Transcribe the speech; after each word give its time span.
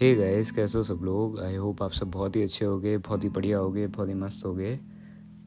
Hey 0.00 0.14
guys 0.14 0.50
कैसे 0.50 0.78
हो 0.78 0.84
सब 0.84 1.00
लोग? 1.02 1.38
आई 1.40 1.54
होप 1.56 1.82
आप 1.82 1.92
सब 1.92 2.10
बहुत 2.10 2.36
ही 2.36 2.42
अच्छे 2.42 2.64
होगे, 2.64 2.96
बहुत 2.98 3.24
ही 3.24 3.28
बढ़िया 3.28 3.58
होगे, 3.58 3.86
बहुत 3.86 4.08
ही 4.08 4.14
मस्त 4.14 4.44
होगे। 4.46 4.74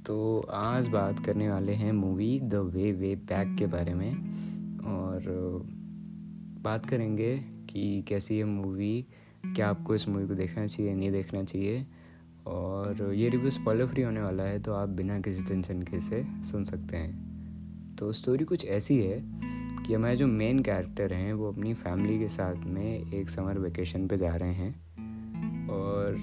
तो 0.05 0.39
आज 0.49 0.87
बात 0.87 1.19
करने 1.19 1.49
वाले 1.49 1.73
हैं 1.73 1.91
movie 1.91 2.39
the 2.39 2.55
way 2.55 2.91
way 2.91 3.15
back 3.15 3.55
के 3.59 3.65
बारे 3.65 3.93
में। 3.93 4.11
और 4.85 5.21
बात 6.63 6.85
करेंगे 6.85 7.37
कि 7.69 8.01
कैसी 8.07 8.37
है 8.37 8.43
मूवी 8.43 9.05
क्या 9.45 9.69
आपको 9.69 9.95
इस 9.95 10.07
मूवी 10.09 10.27
को 10.27 10.33
देखना 10.33 10.65
चाहिए, 10.67 10.95
नहीं 10.95 11.11
देखना 11.11 11.43
चाहिए। 11.43 11.85
और 12.47 13.13
ये 13.15 13.29
रिव्यू 13.29 13.49
स्पॉइलर 13.49 13.85
फ्री 13.85 14.03
होने 14.03 14.21
वाला 14.21 14.43
है 14.43 14.59
तो 14.59 14.73
आप 14.73 14.89
बिना 14.89 15.19
किसी 15.19 15.43
टेंशन 15.43 15.81
के 15.81 15.99
से 15.99 16.23
सुन 16.43 16.63
सकते 16.63 16.97
हैं। 16.97 17.95
तो 17.95 18.11
स्टोरी 18.11 18.45
कुछ 18.45 18.65
ऐसी 18.65 18.99
है 19.01 19.19
कि 19.89 19.95
हमारे 19.95 20.15
जो 20.15 20.27
मेन 20.27 20.59
कैरेक्टर 20.59 21.13
हैं, 21.13 21.33
वो 21.33 21.51
अपनी 21.51 21.73
फैमिली 21.73 22.19
के 22.19 22.27
साथ 22.27 22.55
में 22.65 23.13
एक 23.13 23.29
समर 23.29 23.59
वेकेशन 23.59 24.07
पे 24.07 24.17
जा 24.17 24.35
रहे 24.35 24.53
हैं। 24.53 24.71
और 25.67 26.17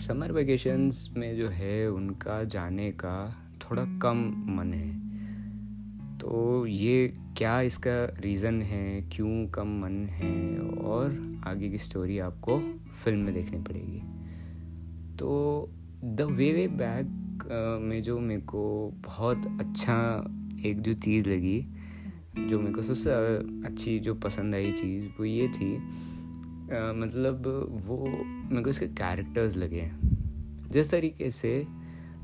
समर 0.00 0.32
वेकेशंस 0.32 1.10
में 1.16 1.36
जो 1.36 1.48
है, 1.48 1.90
उनका 1.90 2.44
जाने 2.44 2.90
का 2.90 3.36
थोड़ा 3.60 3.84
कम 3.84 4.44
मन 4.48 4.72
है। 4.74 4.98
तो 6.18 6.66
ये 6.66 7.14
क्या 7.36 7.60
इसका 7.60 8.04
रीज़न 8.20 8.62
है, 8.62 9.02
क्यों 9.02 9.46
कम 9.46 9.68
मन 9.68 10.06
है? 10.06 10.58
और 10.58 11.36
आगे 11.44 11.68
की 11.68 11.78
स्टोरी 11.78 12.18
आपको 12.18 12.60
फ़िल्म 13.04 13.18
में 13.18 13.34
देखनी 13.34 13.62
पड़ेगी। 13.62 14.02
तो 15.16 15.68
द 16.04 16.20
वे 16.20 16.52
वे 16.52 16.68
बैक 16.68 17.08
में 17.82 18.02
जो 18.02 18.20
मेरे 18.20 18.40
को 18.40 18.92
बहुत 19.04 19.46
अच्छा 19.60 20.24
एक 20.66 20.80
जो 20.80 20.92
चीज़ 20.92 21.28
लगी 21.28 21.66
जो 22.38 22.60
मेरे 22.60 22.72
को 22.72 22.82
सबसे 22.82 23.10
अच्छी 23.66 23.98
जो 23.98 24.14
पसंद 24.14 24.54
आई 24.54 24.72
चीज़ 24.72 25.06
वो 25.06 25.24
ये 25.24 25.48
थी 25.48 25.76
आ, 25.76 26.92
मतलब 26.92 27.42
वो 27.86 28.06
मेरे 28.50 28.62
को 28.62 28.70
इसके 28.70 28.86
कैरेक्टर्स 28.86 29.56
लगे 29.56 29.90
जिस 30.68 30.90
तरीके 30.90 31.30
से 31.30 31.66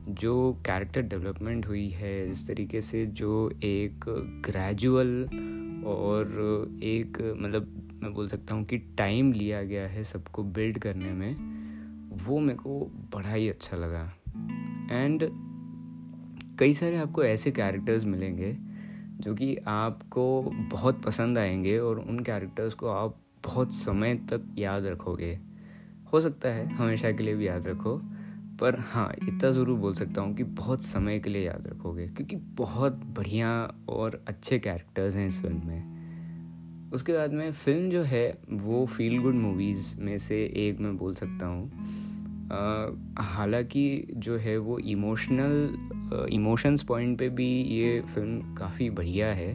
जो 0.08 0.62
कैरेक्टर 0.66 1.02
डेवलपमेंट 1.02 1.66
हुई 1.66 1.88
है 1.88 2.28
जिस 2.28 2.48
तरीके 2.48 2.80
से 2.80 3.06
जो 3.06 3.50
एक 3.64 4.04
ग्रेजुअल 4.46 5.24
और 5.86 6.26
एक 6.82 7.36
मतलब 7.40 7.74
मैं 8.02 8.14
बोल 8.14 8.28
सकता 8.28 8.54
हूँ 8.54 8.64
कि 8.64 8.78
टाइम 8.78 9.32
लिया 9.32 9.62
गया 9.62 9.88
है 9.88 10.04
सबको 10.04 10.42
बिल्ड 10.42 10.78
करने 10.78 11.12
में 11.12 11.58
वो 12.26 12.38
मेरे 12.38 12.58
को 12.58 12.80
बड़ा 13.14 13.32
ही 13.32 13.48
अच्छा 13.48 13.76
लगा। 13.76 14.14
एंड 14.90 15.28
कई 16.58 16.72
सारे 16.72 16.96
आपको 16.96 17.24
ऐसे 17.24 17.50
कैरेक्टर्स 17.50 18.04
मिलेंगे 18.04 18.67
जो 19.20 19.34
कि 19.34 19.56
आपको 19.66 20.42
बहुत 20.72 21.02
पसंद 21.02 21.38
आएँगे 21.38 21.78
और 21.78 21.98
उन 21.98 22.20
कैरेक्टर्स 22.20 22.74
को 22.74 22.88
आप 22.88 23.16
बहुत 23.44 23.74
समय 23.74 24.14
तक 24.14 24.54
याद 24.58 24.86
रखोगे। 24.86 25.38
हो 26.12 26.20
सकता 26.20 26.48
है, 26.48 26.68
हमेशा 26.68 27.12
के 27.12 27.22
लिए 27.22 27.34
भी 27.34 27.48
याद 27.48 27.66
रखो, 27.66 27.96
पर 28.60 28.76
हाँ 28.78 29.12
इतना 29.28 29.50
ज़रूर 29.50 29.78
बोल 29.78 29.94
सकता 29.94 30.20
हूँ 30.20 30.34
कि 30.34 30.44
बहुत 30.44 30.82
समय 30.82 31.18
के 31.18 31.30
लिए 31.30 31.46
याद 31.46 31.66
रखोगे, 31.66 32.08
क्योंकि 32.08 32.36
बहुत 32.36 32.92
बढ़िया 32.92 33.74
और 33.88 34.24
अच्छे 34.28 34.58
कैरेक्टर्स 34.58 35.16
हैं 35.16 35.28
इस 35.28 35.42
फ़िल्म 35.42 35.66
में। 35.66 35.98
उसके 36.92 37.12
बाद 37.12 37.32
में 37.32 37.52
फ़िल्म 37.52 37.90
जो 37.90 38.02
है, 38.02 38.38
वो 38.50 38.86
फील 38.86 39.18
गुड 39.18 39.34
मूवीज़ 39.34 40.00
में 40.00 40.18
से 40.18 40.52
एक 40.56 40.80
मैं 40.80 40.96
बोल 40.96 41.14
सकता 41.14 41.46
हूँ। 41.46 41.70
हालाँकि 42.50 44.06
जो 44.16 44.36
है 44.38 44.56
वो 44.58 44.78
इमोशनल 44.78 46.28
इमोशंस 46.32 46.82
पॉइंट 46.82 47.18
पे 47.18 47.28
भी 47.28 47.48
ये 47.62 48.00
फ़िल्म 48.14 48.54
काफ़ी 48.54 48.90
बढ़िया 48.90 49.32
है। 49.32 49.52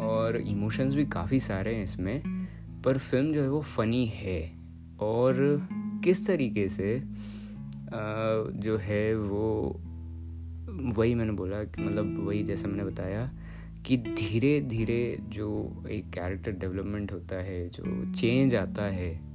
और 0.00 0.36
इमोशंस 0.36 0.94
भी 0.94 1.04
काफ़ी 1.04 1.40
सारे 1.40 1.74
हैं 1.74 1.84
इसमें, 1.84 2.22
पर 2.84 2.98
फ़िल्म 2.98 3.32
जो 3.32 3.42
है 3.42 3.48
वो 3.48 3.60
फ़नी 3.60 4.04
है। 4.06 4.40
और 5.00 5.34
किस 6.04 6.26
तरीके 6.26 6.68
से 6.68 7.00
जो 7.92 8.76
है 8.76 9.14
वो, 9.16 9.80
वही 10.96 11.14
मैंने 11.14 11.32
बोला 11.32 11.60
मतलब 11.60 12.18
वही 12.26 12.42
जैसा 12.42 12.68
मैंने 12.68 12.84
बताया 12.84 13.30
कि 13.86 13.96
धीरे 13.96 14.60
धीरे 14.60 15.18
जो 15.28 15.84
एक 15.90 16.10
कैरेक्टर 16.10 16.52
डेवलपमेंट 16.52 17.12
होता 17.12 17.36
है, 17.36 17.68
जो 17.68 18.12
चेंज 18.12 18.54
आता 18.54 18.82
है 18.82 19.31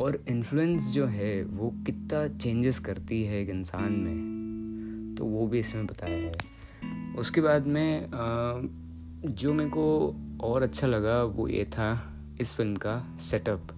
और 0.00 0.22
इन्फ्लुएंस 0.28 0.90
जो 0.90 1.06
है, 1.06 1.42
वो 1.42 1.70
कितना 1.86 2.26
चेंजेस 2.28 2.78
करती 2.78 3.22
है 3.24 3.40
एक 3.42 3.48
इंसान 3.50 3.92
में 3.92 5.14
तो 5.18 5.24
वो 5.24 5.46
भी 5.46 5.58
इसमें 5.58 5.86
बताया 5.86 6.16
है। 6.16 7.16
उसके 7.18 7.40
बाद 7.40 7.66
में 7.66 8.08
जो 9.24 9.52
मेरे 9.54 9.70
को 9.70 10.14
और 10.42 10.62
अच्छा 10.62 10.86
लगा 10.86 11.22
वो 11.22 11.48
ये 11.48 11.64
था 11.64 11.90
इस 12.40 12.52
फ़िल्म 12.54 12.76
का 12.76 13.16
सेटअप 13.20 13.74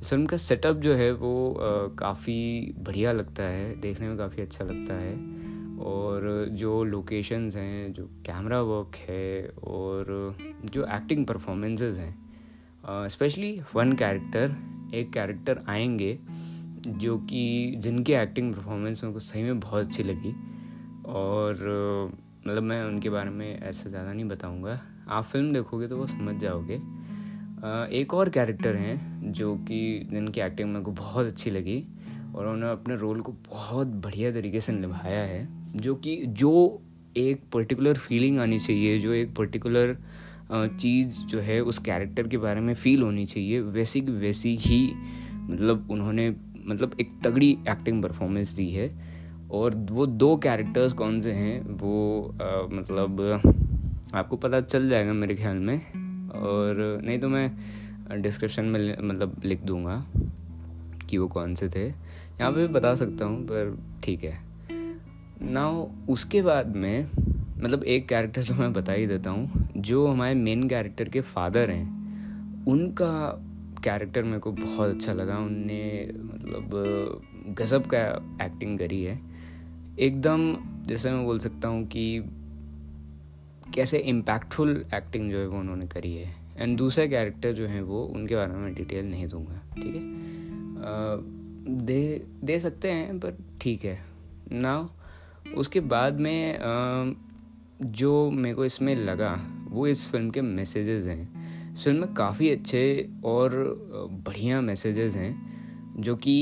इस 0.00 0.10
फ़िल्म 0.10 0.26
का 0.26 0.36
सेटअप 0.36 0.76
जो 0.76 0.94
है, 0.94 1.12
वो 1.12 1.56
काफ़ी 1.98 2.74
बढ़िया 2.78 3.12
लगता 3.12 3.42
है, 3.42 3.74
देखने 3.80 4.08
में 4.08 4.16
काफ़ी 4.18 4.42
अच्छा 4.42 4.64
लगता 4.64 4.94
है। 4.94 5.14
और 5.80 6.46
जो 6.52 6.82
लोकेशंस 6.84 7.56
हैं, 7.56 7.92
जो 7.92 8.04
कैमरा 8.26 8.60
वर्क 8.62 8.96
है, 9.08 9.48
और 9.64 10.36
जो 10.64 10.84
एक्टिंग 10.86 11.26
परफॉर्मेंसेस 11.26 11.98
हैं 11.98 12.29
स्पेशली 12.84 13.60
वन 13.74 13.92
कैरेक्टर 13.92 14.54
एक 14.94 15.12
कैरेक्टर 15.12 15.60
आएँगे 15.68 16.18
जो 16.88 17.16
कि 17.18 17.74
जिनकी 17.76 18.12
एक्टिंग 18.12 18.54
परफॉर्मेंस 18.54 19.02
मेरे 19.04 19.12
को 19.12 19.20
सही 19.20 19.42
में 19.42 19.60
बहुत 19.60 19.86
अच्छी 19.86 20.02
लगी। 20.02 20.34
और 21.06 21.56
मतलब 22.46 22.62
मैं 22.62 22.82
उनके 22.84 23.10
बारे 23.10 23.30
में 23.30 23.60
ऐसा 23.60 23.88
ज़्यादा 23.90 24.12
नहीं 24.12 24.24
बताऊँगा। 24.24 24.80
आप 25.08 25.24
फ़िल्म 25.24 25.52
देखोगे 25.52 25.88
तो 25.88 25.96
वो 25.96 26.06
समझ 26.06 26.36
जाओगे। 26.40 26.80
एक 28.00 28.14
और 28.14 28.28
कैरेक्टर 28.28 28.76
हैं 28.76 29.32
जो 29.32 29.54
कि 29.56 30.08
जिनकी 30.12 30.40
एक्टिंग 30.40 30.72
मेरे 30.72 30.84
को 30.84 30.90
बहुत 30.90 31.26
अच्छी 31.26 31.50
लगी 31.50 31.82
और 32.34 32.46
उन्होंने 32.46 32.70
अपने 32.72 32.96
रोल 32.96 33.20
को 33.20 33.32
बहुत 33.32 33.86
बढ़िया 33.86 34.32
तरीके 34.32 34.60
से 34.60 34.72
निभाया 34.72 35.22
है। 35.24 35.48
जो 35.76 35.94
कि, 35.94 36.16
जो 36.26 36.82
एक 37.16 37.42
पर्टिकुलर 37.52 37.94
फीलिंग 37.94 38.38
आनी 38.38 38.58
चाहिए, 38.58 38.98
जो 38.98 39.12
एक 39.12 39.34
पर्टिकुलर 39.36 39.96
चीज़ 40.52 41.20
जो 41.24 41.40
है 41.40 41.60
उस 41.60 41.78
कैरेक्टर 41.78 42.28
के 42.28 42.38
बारे 42.38 42.60
में 42.60 42.74
फील 42.74 43.02
होनी 43.02 43.26
चाहिए। 43.26 43.60
वैसी 43.60 44.00
की 44.00 44.12
वैसी 44.12 44.56
ही 44.56 44.92
मतलब 45.34 45.88
उन्होंने 45.90 46.28
मतलब 46.66 46.96
एक 47.00 47.10
तगड़ी 47.24 47.50
एक्टिंग 47.68 48.02
परफॉर्मेंस 48.02 48.52
दी 48.52 48.70
है। 48.70 48.90
और 49.50 49.74
वो 49.90 50.06
दो 50.06 50.36
कैरेक्टर्स 50.36 50.92
कौन 50.92 51.20
से 51.20 51.32
हैं 51.32 51.60
वो 51.72 52.22
आ, 52.42 52.66
मतलब 52.72 53.20
आपको 54.14 54.36
पता 54.36 54.60
चल 54.60 54.88
जाएगा 54.88 55.12
मेरे 55.12 55.34
ख्याल 55.34 55.56
में। 55.56 55.76
और 56.30 57.00
नहीं 57.04 57.18
तो 57.18 57.28
मैं 57.28 58.20
डिस्क्रिप्शन 58.22 58.64
में 58.64 58.96
मतलब 59.02 59.40
लिख 59.44 59.62
दूँगा 59.62 60.04
कि 61.10 61.18
वो 61.18 61.26
कौन 61.28 61.54
से 61.54 61.68
थे। 61.68 61.86
यहाँ 61.86 62.52
पे 62.52 62.66
भी 62.66 62.72
बता 62.74 62.94
सकता 62.94 63.24
हूँ 63.24 63.42
पर 63.42 63.76
ठीक 64.04 64.24
है। 64.24 64.38
ना 65.42 65.68
उसके 66.08 66.42
बाद 66.42 66.76
में 66.76 67.10
मतलब 67.62 67.84
एक 67.84 68.08
कैरेक्टर 68.08 68.42
तो 68.42 68.54
मैं 68.54 68.72
बता 68.72 68.92
ही 68.92 69.06
देता 69.06 69.30
हूँ। 69.30 69.59
जो 69.80 70.06
हमारे 70.06 70.34
मेन 70.34 70.68
कैरेक्टर 70.68 71.08
के 71.08 71.20
फादर 71.20 71.70
हैं 71.70 72.66
उनका 72.66 73.12
कैरेक्टर 73.84 74.22
मेरे 74.22 74.38
को 74.38 74.52
बहुत 74.52 74.94
अच्छा 74.94 75.12
लगा। 75.12 75.38
उनने 75.38 76.10
मतलब 76.14 77.54
गज़ब 77.58 77.86
का 77.86 78.00
एक्टिंग 78.44 78.78
करी 78.78 79.02
है। 79.02 79.18
एकदम 79.98 80.56
जैसे 80.86 81.10
मैं 81.10 81.24
बोल 81.24 81.38
सकता 81.38 81.68
हूँ 81.68 81.86
कि 81.86 82.22
कैसे 83.74 83.98
इम्पैक्टफुल 83.98 84.84
एक्टिंग 84.94 85.30
जो 85.30 85.38
है 85.38 85.46
वो 85.46 85.58
उन्होंने 85.58 85.86
करी 85.86 86.14
है। 86.16 86.34
एंड 86.58 86.76
दूसरे 86.78 87.08
कैरेक्टर 87.08 87.52
जो 87.52 87.66
हैं 87.66 87.82
वो 87.82 88.02
उनके 88.04 88.36
बारे 88.36 88.52
में 88.52 88.74
डिटेल 88.74 89.10
नहीं 89.10 89.28
दूँगा 89.28 89.60
ठीक 89.74 89.94
है? 89.94 90.02
दे 91.86 92.26
दे 92.44 92.58
सकते 92.60 92.90
हैं 92.90 93.18
पर 93.18 93.36
ठीक 93.60 93.84
है। 93.84 93.98
ना 94.52 94.88
उसके 95.56 95.80
बाद 95.80 96.20
में 96.20 96.58
आ, 96.58 97.14
जो 97.82 98.30
मेरे 98.30 98.54
को 98.54 98.64
इसमें 98.64 98.94
लगा 98.96 99.30
वो 99.70 99.86
इस 99.86 100.10
फ़िल्म 100.10 100.30
के 100.30 100.42
मैसेजेस 100.42 101.06
हैं। 101.06 101.74
इस 101.74 101.84
फ़िल्म 101.84 102.00
में 102.00 102.14
काफ़ी 102.14 102.50
अच्छे 102.50 103.08
और 103.24 103.52
बढ़िया 104.26 104.60
मैसेजेस 104.60 105.16
हैं, 105.16 105.94
जो 105.98 106.16
कि 106.16 106.36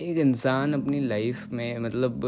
एक 0.00 0.18
इंसान 0.18 0.72
अपनी 0.72 1.00
लाइफ 1.00 1.48
में 1.52 1.78
मतलब 1.78 2.24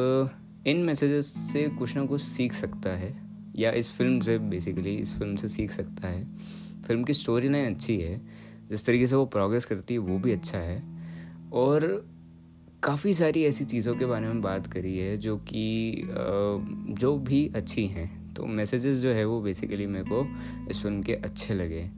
इन 0.66 0.76
मैसेजेस 0.76 1.26
से 1.26 1.68
कुछ 1.68 1.96
ना 1.96 2.04
कुछ 2.06 2.22
सीख 2.22 2.52
सकता 2.52 2.90
है, 2.90 3.12
या 3.56 3.70
इस 3.72 3.90
फ़िल्म 3.90 4.20
से 4.20 4.38
बेसिकली 4.38 4.94
इस 4.94 5.16
फ़िल्म 5.18 5.36
से 5.36 5.48
सीख 5.48 5.70
सकता 5.70 6.08
है। 6.08 6.24
फ़िल्म 6.86 7.04
की 7.04 7.12
स्टोरी 7.12 7.48
लाइन 7.48 7.74
अच्छी 7.74 7.98
है, 8.00 8.20
जिस 8.70 8.86
तरीके 8.86 9.06
से 9.06 9.16
वो 9.16 9.26
प्रोग्रेस 9.26 9.64
करती 9.64 9.94
है, 9.94 10.00
वो 10.00 10.18
भी 10.18 10.32
अच्छा 10.32 10.58
है। 10.58 10.82
और 11.52 12.06
काफ़ी 12.82 13.14
सारी 13.14 13.44
ऐसी 13.44 13.64
चीज़ों 13.64 13.94
के 13.94 14.06
बारे 14.06 14.26
में 14.26 14.40
बात 14.42 14.66
करी 14.66 14.96
है, 14.98 15.16
जो 15.16 15.36
कि 15.36 16.02
जो 16.90 17.16
भी 17.18 17.50
अच्छी 17.56 17.86
हैं। 17.86 18.23
तो 18.36 18.46
मैसेजेस 18.46 18.96
जो 18.96 19.08
है 19.08 19.24
वो 19.24 19.40
बेसिकली 19.40 19.86
मेरे 19.86 20.04
को 20.04 20.26
इस 20.70 20.82
फ़िल्म 20.82 21.02
के 21.02 21.14
अच्छे 21.14 21.54
लगे। 21.54 21.90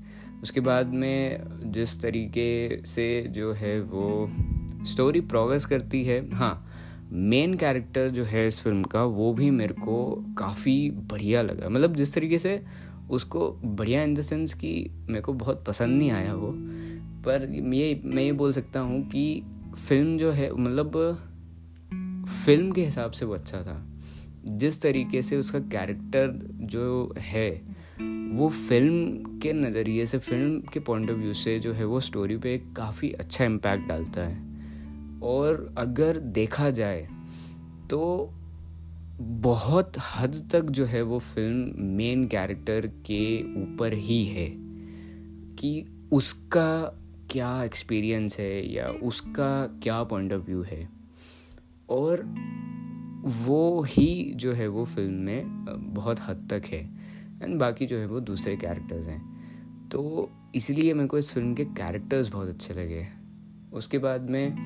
उसके 0.42 0.60
बाद 0.60 0.86
में 0.86 1.40
जिस 1.72 2.00
तरीके 2.02 2.82
से 2.86 3.26
जो 3.28 3.52
है 3.52 3.80
वो 3.80 4.30
स्टोरी 4.84 5.20
प्रोग्रेस 5.20 5.66
करती 5.66 6.04
है 6.04 6.34
हाँ 6.34 6.72
मेन 7.12 7.54
कैरेक्टर 7.54 8.08
जो 8.08 8.24
है 8.24 8.48
इस 8.48 8.60
फ़िल्म 8.60 8.82
का, 8.82 9.04
वो 9.04 9.32
भी 9.32 9.50
मेरे 9.50 9.74
को 9.74 10.24
काफ़ी 10.38 10.90
बढ़िया 10.90 11.42
लगा। 11.42 11.68
मतलब 11.68 11.96
जिस 11.96 12.14
तरीके 12.14 12.38
से 12.38 12.62
उसको 13.10 13.60
बढ़िया 13.64 14.02
इन 14.02 14.14
द 14.14 14.22
सेंस 14.22 14.54
कि 14.54 14.90
मेरे 15.08 15.20
को 15.20 15.32
बहुत 15.32 15.64
पसंद 15.66 15.98
नहीं 15.98 16.10
आया 16.10 16.34
वो। 16.34 16.52
पर 17.22 17.48
ये, 17.74 18.00
मैं 18.04 18.22
ये 18.22 18.32
बोल 18.32 18.52
सकता 18.52 18.80
हूँ 18.80 19.08
कि 19.08 19.42
फ़िल्म 19.88 20.18
जो 20.18 20.30
है 20.30 20.52
मतलब 20.52 20.92
फ़िल्म 22.46 22.72
के 22.72 22.84
हिसाब 22.84 23.10
से 23.10 23.26
वो 23.26 23.34
अच्छा 23.34 23.62
था। 23.62 23.95
जिस 24.48 24.80
तरीके 24.82 25.22
से 25.22 25.36
उसका 25.36 25.58
कैरेक्टर 25.58 26.56
जो 26.62 27.14
है, 27.18 27.50
वो 28.32 28.48
फ़िल्म 28.48 29.38
के 29.38 29.52
नज़रिए 29.52 30.06
से 30.06 30.18
फ़िल्म 30.18 30.60
के 30.72 30.80
पॉइंट 30.80 31.10
ऑफ़ 31.10 31.16
व्यू 31.16 31.34
से 31.34 31.58
जो 31.58 31.72
है, 31.72 31.84
वो 31.84 32.00
स्टोरी 32.00 32.36
पे 32.36 32.58
काफ़ी 32.76 33.10
अच्छा 33.12 33.44
इम्पैक्ट 33.44 33.88
डालता 33.88 34.20
है। 34.20 34.44
और 35.22 35.74
अगर 35.78 36.18
देखा 36.18 36.70
जाए 36.70 37.08
तो 37.90 38.30
बहुत 39.20 39.92
हद 40.16 40.48
तक 40.52 40.62
जो 40.62 40.84
है, 40.84 41.02
वो 41.02 41.18
फ़िल्म 41.18 41.84
मेन 41.84 42.26
कैरेक्टर 42.26 42.86
के 42.86 43.42
ऊपर 43.62 43.92
ही 43.92 44.24
है 44.24 44.48
कि 45.56 45.86
उसका 46.12 47.02
क्या 47.30 47.64
एक्सपीरियंस 47.64 48.38
है 48.38 48.72
या 48.72 48.88
उसका 48.88 49.66
क्या 49.82 50.02
पॉइंट 50.02 50.32
ऑफ़ 50.32 50.42
व्यू 50.42 50.62
है। 50.62 50.88
और 51.90 52.22
वो 53.26 53.82
ही 53.82 54.32
जो 54.36 54.52
है 54.52 54.66
वो 54.68 54.84
फ़िल्म 54.84 55.12
में 55.12 55.44
बहुत 55.94 56.20
हद 56.20 56.46
तक 56.50 56.66
है। 56.66 56.80
एंड 57.42 57.58
बाकी 57.58 57.86
जो 57.86 57.98
है 57.98 58.06
वो 58.06 58.20
दूसरे 58.20 58.56
कैरेक्टर्स 58.56 59.08
हैं। 59.08 59.88
तो 59.88 60.30
इसलिए 60.54 60.94
मेरे 60.94 61.08
को 61.08 61.18
इस 61.18 61.32
फ़िल्म 61.32 61.54
के 61.54 61.64
कैरेक्टर्स 61.64 62.28
बहुत 62.28 62.48
अच्छे 62.48 62.74
लगे। 62.74 63.06
उसके 63.72 63.98
बाद 63.98 64.30
में 64.30 64.56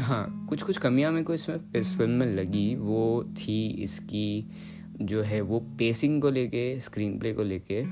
हाँ 0.00 0.46
कुछ 0.48 0.62
कुछ 0.62 0.78
कमियाँ 0.78 1.12
मेरे 1.12 1.24
को 1.24 1.34
इसमें, 1.34 1.56
इस 1.76 1.96
फ़िल्म 1.96 2.10
में 2.10 2.26
लगी। 2.26 2.74
वो 2.76 3.24
थी 3.32 3.66
इसकी 3.82 4.50
जो 5.02 5.22
है 5.22 5.40
वो 5.40 5.60
पेसिंग 5.60 6.20
को 6.22 6.30
लेके 6.30 6.80
स्क्रीन 6.80 7.18
प्ले 7.18 7.32
को 7.32 7.42
लेके। 7.42 7.82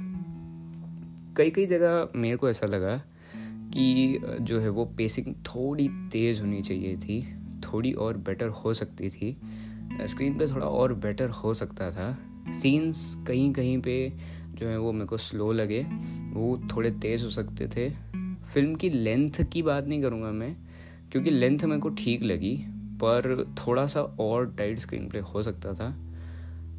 कई 1.36 1.50
कई 1.50 1.66
जगह 1.66 2.08
मेरे 2.16 2.36
को 2.36 2.48
ऐसा 2.50 2.66
लगा 2.66 2.96
कि 3.74 4.18
जो 4.40 4.60
है 4.60 4.68
वो 4.68 4.84
पेसिंग 4.84 5.34
थोड़ी 5.46 5.88
तेज़ 6.12 6.40
होनी 6.40 6.62
चाहिए 6.62 6.96
थी। 6.96 7.22
थोड़ी 7.64 7.92
और 7.92 8.16
बेटर 8.16 8.48
हो 8.48 8.74
सकती 8.74 9.10
थी। 9.10 9.36
स्क्रीन 10.00 10.38
पे 10.38 10.46
थोड़ा 10.46 10.66
और 10.66 10.94
बेटर 10.94 11.28
हो 11.28 11.54
सकता 11.54 11.90
था। 11.90 12.18
सीन्स 12.52 13.18
कहीं 13.26 13.52
कहीं 13.52 13.78
पे 13.78 14.12
जो 14.54 14.68
है 14.68 14.78
वो 14.78 14.92
मेरे 14.92 15.06
को 15.06 15.16
स्लो 15.16 15.52
लगे। 15.52 15.82
वो 16.32 16.68
थोड़े 16.76 16.90
तेज़ 16.90 17.24
हो 17.24 17.30
सकते 17.30 17.66
थे। 17.66 17.90
फ़िल्म 18.54 18.74
की 18.74 18.90
लेंथ 18.90 19.42
की 19.52 19.62
बात 19.62 19.86
नहीं 19.86 20.02
करूँगा 20.02 20.30
मैं 20.30 20.56
क्योंकि 21.12 21.30
लेंथ 21.30 21.58
मेरे 21.64 21.80
को 21.80 21.88
ठीक 21.88 22.22
लगी 22.22 22.56
पर 22.94 23.54
थोड़ा 23.58 23.86
सा 23.86 24.02
और 24.02 24.54
टाइट 24.58 24.78
स्क्रीन 24.78 25.08
प्ले 25.08 25.20
हो 25.20 25.42
सकता 25.42 25.72
था। 25.72 25.94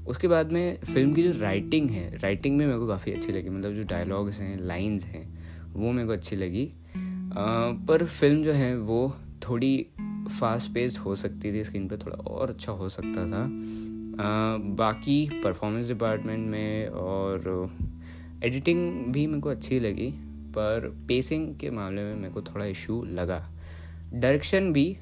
उसके 0.08 0.28
बाद 0.28 0.52
में 0.52 0.80
फ़िल्म 0.80 1.14
की 1.14 1.24
जो 1.24 1.42
राइटिंग 1.42 1.90
है 1.90 2.18
राइटिंग 2.18 2.58
में 2.58 2.66
मेरे 2.68 2.80
को 2.80 2.88
काफ़ी 2.88 3.12
अच्छी 3.12 3.32
लगी। 3.32 3.50
मतलब 3.50 3.74
जो 3.74 3.84
डायलॉग्स 3.84 4.42
हैं 4.42 4.58
लाइंस 4.58 5.06
हैं 5.06 5.26
वो 5.74 5.92
मेरे 5.92 6.08
को 6.08 6.14
अच्छी 6.14 6.36
लगी। 6.36 6.66
आ, 6.66 7.72
पर 7.88 8.06
फ़िल्म 8.06 8.44
जो 8.44 8.54
है 8.54 8.78
वो 8.78 9.16
थोड़ी 9.50 9.88
फास्ट 10.30 10.74
पेस्ड 10.74 10.98
हो 10.98 11.16
सकती 11.16 11.54
थी 11.54 11.64
स्क्रीन 11.64 11.88
पे 11.88 11.98
थोड़ा 11.98 12.16
और 12.16 12.50
अच्छा 12.50 12.72
हो 12.72 12.90
सकता 12.90 13.26
था। 13.26 13.44
आ, 13.44 14.58
बाकी 14.58 15.42
परफॉर्मेंस 15.44 15.88
डिपार्टमेंट 15.88 16.48
में 16.50 16.88
और 16.88 17.70
एडिटिंग 18.44 19.14
भी 19.14 19.28
मेरे 19.28 19.42
को 19.42 19.50
अच्छी 19.50 19.80
लगी 19.80 20.14
पर 20.50 21.06
पेसिंग 21.08 21.56
के 21.56 21.70
मामले 21.70 22.04
में 22.04 22.16
मेरे 22.16 22.34
को 22.34 22.42
थोड़ा 22.42 22.66
इशू 22.66 23.04
लगा। 23.04 23.50
डायरेक्शन 24.14 24.74
भी 24.74 24.98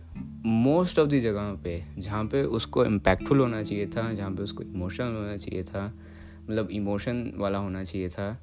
मोस्ट 0.46 1.00
ऑफ़ 1.00 1.10
द 1.10 1.20
जगहों 1.20 1.58
पे 1.58 1.84
जहाँ 1.98 2.26
पे 2.26 2.44
उसको 2.44 2.86
इम्पैक्टफुल 2.86 3.40
होना 3.40 3.64
चाहिए 3.64 3.88
था 3.88 4.14
जहाँ 4.14 4.32
पे 4.32 4.44
उसको 4.44 4.64
इमोशनल 4.64 5.16
होना 5.16 5.38
चाहिए 5.38 5.64
था 5.64 5.94
मतलब 6.44 6.70
इमोशन 6.72 7.34
वाला 7.38 7.58
होना 7.58 7.84
चाहिए 7.84 8.10
था 8.10 8.42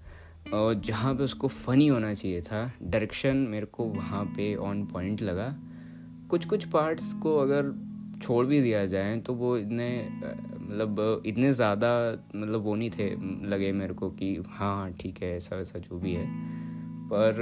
और 0.54 0.74
जहाँ 0.74 1.14
पे 1.14 1.22
उसको 1.22 1.48
फ़नी 1.48 1.86
होना 1.86 2.14
चाहिए 2.14 2.40
था 2.40 2.72
डायरेक्शन 2.82 3.36
मेरे 3.36 3.66
को 3.66 3.84
वहाँ 3.84 4.24
पे 4.24 4.54
ऑन 4.56 4.86
पॉइंट 4.86 5.22
लगा। 5.22 5.54
कुछ 6.28 6.44
कुछ 6.44 6.64
पार्ट्स 6.64 7.12
को 7.12 7.36
अगर 7.36 7.72
छोड़ 8.22 8.44
भी 8.46 8.60
दिया 8.60 8.84
जाए 8.86 9.16
तो 9.16 9.34
वो 9.34 9.56
इतने 9.56 9.88
मतलब 10.60 11.22
इतने 11.26 11.52
ज़्यादा 11.52 11.90
मतलब 12.36 12.60
वो 12.60 12.74
नहीं 12.74 12.90
थे 12.90 13.10
लगे 13.48 13.72
मेरे 13.72 13.94
को 13.94 14.10
कि 14.10 14.44
हाँ 14.48 14.90
ठीक 14.92 15.22
है 15.22 15.36
ऐसा 15.36 15.56
वैसा 15.56 15.78
जो 15.78 15.98
भी 15.98 16.14
है। 16.14 16.26
पर 17.12 17.40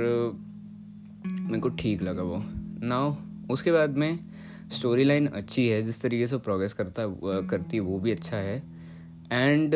मेरे 1.41 1.61
को 1.61 1.69
ठीक 1.69 2.03
लगा 2.03 2.23
वो। 2.23 2.43
नाउ 2.87 3.15
उसके 3.51 3.73
बाद 3.73 3.97
में 3.97 4.19
स्टोरी 4.73 5.05
लाइन 5.05 5.27
अच्छी 5.27 5.69
है 5.69 5.83
जिस 5.83 6.01
तरीके 6.03 6.27
से 6.27 6.39
प्रोग्रेस 6.39 6.73
करता 6.73 7.07
करती 7.51 7.77
है 7.77 7.81
वो 7.81 7.99
भी 7.99 8.11
अच्छा 8.11 8.37
है। 8.37 8.63
एंड 9.33 9.75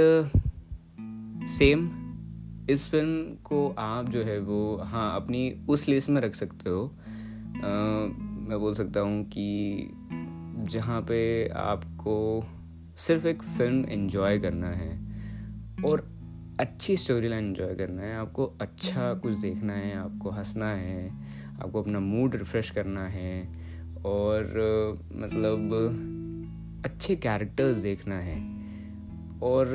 सेम 1.48 1.90
इस 2.70 2.88
फ़िल्म 2.90 3.22
को 3.44 3.68
आप 3.78 4.08
जो 4.08 4.22
है 4.22 4.38
वो 4.38 4.76
हाँ 4.84 5.14
अपनी 5.16 5.52
उस 5.68 5.88
लिस्ट 5.88 6.10
में 6.10 6.20
रख 6.20 6.34
सकते 6.34 6.70
हो। 6.70 6.90
uh, 7.56 8.29
मैं 8.50 8.58
बोल 8.60 8.74
सकता 8.74 9.00
हूँ 9.00 9.24
कि 9.24 9.90
जहाँ 10.70 11.00
पे 11.02 11.48
आपको 11.48 12.14
सिर्फ़ 12.98 13.26
एक 13.26 13.42
फ़िल्म 13.42 13.84
एंजॉय 13.88 14.38
करना 14.38 14.66
है 14.66 14.90
और 15.84 16.00
अच्छी 16.60 16.96
स्टोरी 16.96 17.28
लाइन 17.28 17.44
एंजॉय 17.44 17.74
करना 17.74 18.02
है, 18.02 18.16
आपको 18.16 18.46
अच्छा 18.60 19.14
कुछ 19.14 19.36
देखना 19.36 19.72
है, 19.72 19.94
आपको 19.96 20.30
हंसना 20.30 20.66
है, 20.66 21.10
आपको 21.62 21.82
अपना 21.82 22.00
मूड 22.00 22.34
रिफ़्रेश 22.34 22.70
करना 22.70 23.06
है 23.06 23.42
और 24.06 24.42
मतलब 25.12 26.82
अच्छे 26.84 27.16
कैरेक्टर्स 27.16 27.76
देखना 27.76 28.14
है 28.14 28.38
और 29.42 29.74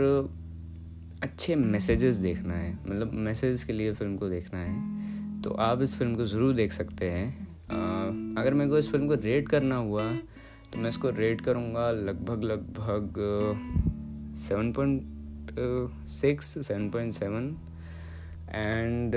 अच्छे 1.24 1.56
मैसेजेस 1.56 2.16
देखना 2.16 2.54
है। 2.54 2.74
मतलब 2.74 3.13
मैसेज 3.13 3.63
के 3.63 3.74
लिए 3.74 3.94
फ़िल्म 3.94 4.18
को 4.18 4.30
देखना 4.30 4.60
है। 4.60 5.42
तो 5.42 5.50
आप 5.51 5.81
इस 5.81 5.98
फ़िल्म 5.98 6.16
को 6.16 6.25
ज़रूर 6.25 6.54
देख 6.54 6.74
सकते 6.74 7.10
हैं। 7.10 7.44
अगर 8.39 8.53
मेरे 8.53 8.69
को 8.69 8.77
इस 8.77 8.91
फ़िल्म 8.91 9.07
को 9.07 9.13
रेट 9.13 9.50
करना 9.50 9.75
हुआ 9.75 10.15
तो 10.73 10.79
मैं 10.79 10.89
इसको 10.89 11.09
रेट 11.09 11.41
करूँगा 11.41 11.91
लगभग 11.91 12.44
लगभग 12.44 13.13
seven 14.38 14.73
point 14.73 15.03
six 16.07 16.67
seven 16.67 16.89
point 16.89 17.13
seven 17.13 17.57
and 18.50 19.15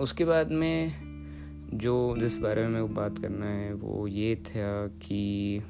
उसके 0.00 0.24
बाद 0.24 0.50
में 0.50 0.92
जो 1.74 2.16
जिस 2.18 2.38
बारे 2.38 2.62
में 2.62 2.68
मेरे 2.68 2.82
को 2.82 2.88
बात 2.88 3.18
करना 3.18 3.46
है, 3.46 3.74
वो 3.74 4.06
ये 4.06 4.36
था 4.36 4.86
कि 4.86 5.60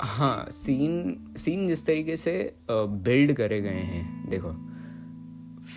हाँ 0.00 0.46
सीन 0.50 1.24
सीन 1.36 1.66
जिस 1.66 1.86
तरीके 1.86 2.16
से 2.16 2.54
बिल्ड 2.70 3.32
करे 3.32 3.60
गए 3.60 3.68
हैं, 3.68 4.30
देखो 4.30 4.52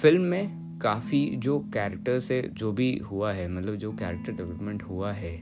फ़िल्म 0.02 0.22
में 0.22 0.65
काफ़ी 0.82 1.26
जो 1.36 1.60
कैरेक्टर 1.74 2.20
से 2.20 2.42
जो 2.54 2.72
भी 2.72 2.96
हुआ 3.02 3.32
है 3.34 3.48
मतलब 3.48 3.76
जो 3.76 3.92
कैरेक्टर 3.92 4.32
डेवलपमेंट 4.32 4.84
हुआ 4.84 5.12
है, 5.12 5.42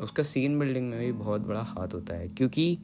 उसका 0.00 0.22
सीन 0.22 0.58
बिल्डिंग 0.58 0.88
में 0.90 0.98
भी 1.00 1.12
बहुत 1.14 1.40
बड़ा 1.40 1.62
हाथ 1.62 1.94
होता 1.94 2.14
है। 2.14 2.28
क्योंकि 2.28 2.78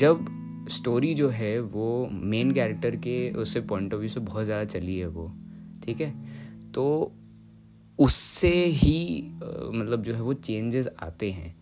जब 0.00 0.24
स्टोरी 0.70 1.14
जो 1.14 1.28
है, 1.28 1.58
वो 1.60 2.08
मेन 2.12 2.50
कैरेक्टर 2.52 2.96
के 2.96 3.30
उससे 3.32 3.60
पॉइंट 3.62 3.94
ऑफ़ 3.94 4.00
व्यू 4.00 4.08
से 4.08 4.20
बहुत 4.20 4.44
ज़्यादा 4.44 4.64
चली 4.64 4.98
है 4.98 5.06
वो, 5.08 5.30
ठीक 5.84 6.00
है? 6.00 6.12
तो 6.72 7.12
उससे 7.98 8.54
ही 8.66 9.22
मतलब 9.40 10.02
जो 10.02 10.14
है 10.14 10.20
वो 10.20 10.34
चेंजेस 10.34 10.88
आते 11.02 11.30
हैं। 11.30 11.54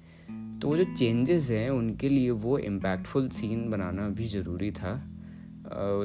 तो 0.61 0.69
वो 0.69 0.77
जो 0.77 0.85
चेंजेस 0.95 1.51
हैं, 1.51 1.69
उनके 1.71 2.09
लिए 2.09 2.31
वो 2.31 2.59
इम्पैक्टफुल 2.59 3.29
सीन 3.29 3.69
बनाना 3.71 4.09
भी 4.09 4.27
ज़रूरी 4.29 4.71
था। 4.73 4.95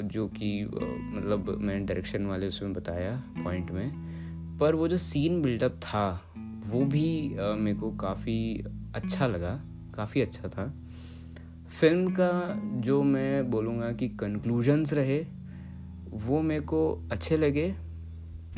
जो 0.04 0.28
कि 0.28 0.66
मतलब 0.66 1.58
मैंने 1.60 1.86
डायरेक्शन 1.86 2.26
वाले 2.26 2.48
उसमें 2.48 2.74
बताया 2.74 3.24
पॉइंट 3.44 3.72
में। 3.72 4.58
पर 4.60 4.76
वो 4.76 4.88
जो 4.88 4.98
सीन 4.98 5.42
बिल्डअप 5.42 5.72
था, 5.72 6.22
वो 6.68 6.86
भी 6.86 7.36
मेरे 7.40 7.78
को 7.80 7.92
काफ़ी 7.92 8.64
अच्छा 8.96 9.28
लगा, 9.28 9.60
काफ़ी 9.96 10.22
अच्छा 10.22 10.48
था। 10.48 10.74
फ़िल्म 11.80 12.12
का 12.12 12.62
जो 12.82 13.04
मैं 13.04 13.50
बोलूँगा 13.52 13.92
कि 13.92 14.08
कंक्लूजन्स 14.10 14.94
रहे, 14.94 15.26
वो 16.10 16.42
मेरे 16.42 16.62
को 16.62 17.10
अच्छे 17.12 17.38
लगे। 17.38 17.66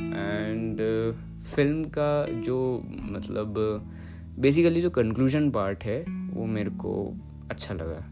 एंड 0.00 0.80
फ़िल्म 1.44 1.84
का 1.84 2.26
जो 2.42 2.82
मतलब 2.86 3.54
बेसिकली 4.38 4.82
जो 4.82 4.90
कंक्लूजन 4.90 5.50
पार्ट 5.50 5.84
है, 5.84 6.00
वो 6.30 6.46
मेरे 6.46 6.70
को 6.70 7.14
अच्छा 7.50 7.74
लगा। 7.74 8.11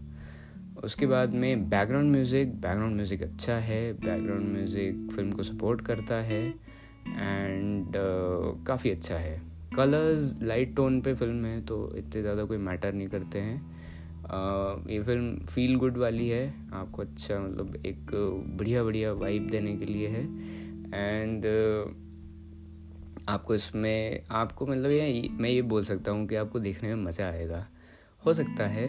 उसके 0.85 1.07
बाद 1.07 1.35
में 1.35 1.69
बैकग्राउंड 1.71 2.11
म्यूज़िक 2.13 2.55
बैकग्राउंड 2.61 2.95
म्यूज़िक 2.97 3.23
अच्छा 3.23 3.55
है 3.59 3.93
बैकग्राउंड 3.95 4.53
म्यूज़िक 4.53 5.11
फ़िल्म 5.17 5.33
को 5.33 5.43
सपोर्ट 5.43 5.81
करता 5.87 6.15
है 6.23 6.43
एंड 6.47 7.87
uh, 7.87 8.67
काफ़ी 8.67 8.91
अच्छा 8.91 9.17
है। 9.17 9.41
कलर्स 9.77 10.39
लाइट 10.43 10.75
टोन 10.77 11.01
पे 11.01 11.15
फ़िल्म 11.15 11.45
है 11.45 11.61
तो 11.67 11.77
इतने 11.97 12.23
ज़्यादा 12.23 12.45
कोई 12.45 12.59
मैटर 12.59 12.93
नहीं 12.93 13.09
करते 13.09 13.39
हैं। 13.39 13.79
Uh, 14.23 14.91
ये 14.91 15.03
फ़िल्म 15.03 15.47
फील 15.47 15.77
गुड 15.77 15.97
वाली 15.97 16.29
है 16.29 16.47
आपको 16.73 17.03
अच्छा 17.03 17.39
मतलब 17.39 17.87
एक 17.87 18.11
बढ़िया 18.59 18.83
बढ़िया 18.85 19.13
वाइब 19.13 19.49
देने 19.51 19.77
के 19.77 19.85
लिए 19.85 20.09
है। 20.09 20.23
एंड 20.95 21.45
uh, 21.45 21.95
आपको 23.29 23.55
इसमें 23.55 24.25
आपको 24.31 24.67
मतलब 24.67 24.91
ये 24.91 25.29
मैं 25.33 25.51
ये 25.51 25.63
बोल 25.63 25.85
सकता 25.85 26.13
हूँ 26.13 26.27
कि 26.27 26.35
आपको 26.35 26.61
देखने 26.61 26.95
में 26.95 27.05
मज़ा 27.05 27.29
आएगा। 27.29 27.67
हो 28.23 28.35
सकता 28.35 28.67
है 28.67 28.87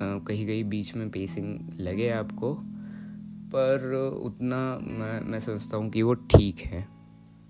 कहीं 0.00 0.46
कहीं 0.46 0.64
बीच 0.64 0.94
में 0.96 1.08
पेसिंग 1.10 1.58
लगे 1.80 2.08
आपको, 2.10 2.54
पर 3.54 3.92
उतना 4.24 4.58
मैं 4.78 5.20
मैं 5.20 5.40
समझता 5.40 5.76
हूँ 5.76 5.90
कि 5.90 6.02
वो 6.02 6.14
ठीक 6.14 6.60
है। 6.60 6.86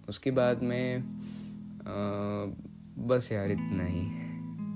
उसके 0.09 0.31
बाद 0.31 0.63
में 0.63 1.03
बस 3.09 3.29
यार 3.33 3.51
इतना 3.51 3.85
ही। 3.85 4.05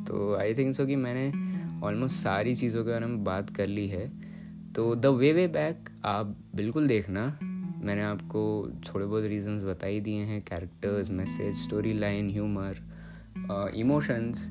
तो 0.05 0.35
आई 0.37 0.55
थिंक 0.55 0.75
सो 0.75 0.87
कि 0.87 0.97
मैंने 0.97 1.31
ऑलमोस्ट 1.87 2.17
सारी 2.17 2.55
चीज़ों 2.55 2.85
के 2.85 2.91
बारे 2.91 3.07
में 3.07 3.23
बात 3.25 3.51
कर 3.51 3.67
ली 3.67 3.87
है। 3.89 4.07
तो 4.73 4.95
द 4.95 5.07
वे 5.07 5.33
वे 5.33 5.47
बैक 5.49 5.89
आप 6.05 6.37
बिल्कुल 6.57 6.87
देखना। 6.89 7.27
मैंने 7.85 8.03
आपको 8.03 8.43
थोड़े 8.87 9.07
बहुत 9.07 9.25
रीजंस 9.25 9.63
बता 9.65 9.87
ही 9.87 10.01
दिए 10.01 10.25
हैं 10.25 10.41
characters 10.43 11.11
message 11.11 11.57
storyline 11.93 12.29
humour 12.31 13.73
emotions 13.77 14.49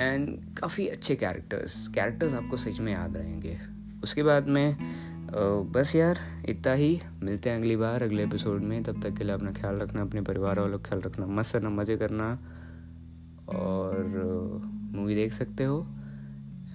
and 0.00 0.38
काफ़ी 0.54 0.86
अच्छे 0.88 1.16
कैरेक्टर्स 1.16 1.86
कैरेक्टर्स 1.88 2.34
आपको 2.34 2.56
सच 2.56 2.80
में 2.80 2.92
याद 2.92 3.16
रहेंगे. 3.16 3.58
उसके 4.04 4.22
बाद 4.22 4.48
में 4.48 4.76
बस 5.72 5.94
यार, 5.96 6.18
इतना 6.48 6.72
ही. 6.72 7.00
मिलते 7.22 7.50
हैं 7.50 7.58
अगली 7.58 7.76
बार, 7.76 8.02
अगले 8.02 8.24
एपिसोड 8.24 8.62
में. 8.62 8.82
तब 8.82 9.02
तक 9.02 9.14
के 9.14 9.24
लिए 9.24 9.34
अपना 9.34 9.52
ख्याल 9.52 9.78
रखना, 9.78 10.02
अपने 10.02 10.20
परिवार 10.22 10.60
वालों 10.60 10.78
का 10.78 10.88
ख्याल 10.88 11.02
रखना, 11.02 11.26
मस्त 11.26 11.52
करना 11.52 11.70
मज़े 11.70 11.96
करना. 11.96 12.32
और 13.48 14.04
मूवी 14.92 15.14
देख 15.14 15.32
सकते 15.32 15.64
हो. 15.64 15.80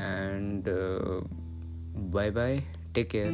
And 0.02 0.64
bye 2.14 2.32
bye 2.32 2.62
take 2.96 3.10
care 3.10 3.32